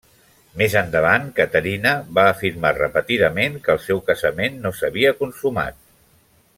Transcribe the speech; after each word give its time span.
Més 0.61 0.75
endavant, 0.79 1.27
Caterina 1.39 1.91
va 2.19 2.23
afirmar 2.31 2.71
repetidament 2.79 3.59
que 3.67 3.75
el 3.77 3.81
seu 3.87 4.03
casament 4.11 4.61
no 4.65 4.73
s'havia 4.81 5.17
consumat. 5.25 5.83